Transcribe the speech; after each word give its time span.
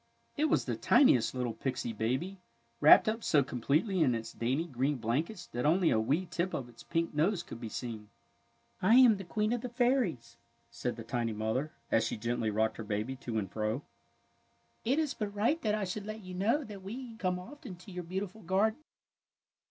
It 0.35 0.45
was 0.45 0.65
the 0.65 0.75
tiniest 0.75 1.35
little 1.35 1.53
pixie 1.53 1.93
baby, 1.93 2.39
wrapped 2.79 3.23
so 3.23 3.43
completely 3.43 4.01
in 4.01 4.15
its 4.15 4.33
dainty 4.33 4.65
green 4.65 4.95
blankets 4.95 5.45
that 5.53 5.63
only 5.63 5.91
a 5.91 5.99
wee 5.99 6.25
tip 6.31 6.55
of 6.55 6.67
its 6.67 6.81
pink 6.81 7.13
nose 7.13 7.43
could 7.43 7.61
be 7.61 7.69
seen." 7.69 8.09
1 8.79 8.97
am 8.97 9.17
the 9.17 9.23
Queen 9.23 9.53
of 9.53 9.61
the 9.61 9.69
Fairies,'' 9.69 10.37
said 10.71 10.95
the 10.95 11.03
tiny 11.03 11.33
mother, 11.33 11.71
as 11.91 12.03
she 12.03 12.17
gently 12.17 12.49
rocked 12.49 12.77
her 12.77 12.83
baby 12.83 13.15
to 13.17 13.37
and 13.37 13.51
fro. 13.51 13.79
^^ 13.79 13.81
It 14.83 14.97
is 14.97 15.13
but 15.13 15.35
right 15.35 15.61
that 15.61 15.75
I 15.75 15.83
should 15.83 16.07
let 16.07 16.21
you 16.21 16.33
know 16.33 16.63
that 16.63 16.81
we 16.81 17.15
come 17.17 17.37
often 17.37 17.75
to 17.75 17.91
your 17.91 18.03
beautiful 18.03 18.41
garden." 18.41 18.83